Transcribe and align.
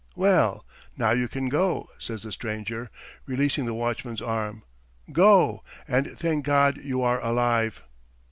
"Well, 0.15 0.65
now 0.97 1.11
you 1.11 1.27
can 1.27 1.47
go," 1.47 1.87
says 1.99 2.23
the 2.23 2.31
stranger, 2.31 2.89
releasing 3.27 3.65
the 3.67 3.73
watchman's 3.75 4.19
arm. 4.19 4.63
"Go 5.11 5.63
and 5.87 6.07
thank 6.09 6.43
God 6.43 6.77
you 6.77 7.03
are 7.03 7.23
alive!" 7.23 7.83